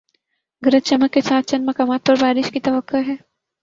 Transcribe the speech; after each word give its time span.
گرج 0.63 0.83
چمک 0.83 1.13
کے 1.13 1.21
ساتھ 1.21 1.47
چند 1.47 1.69
مقامات 1.69 2.05
پر 2.05 2.21
بارش 2.21 2.51
کی 2.51 2.59
توقع 2.59 2.97
ہے 3.07 3.15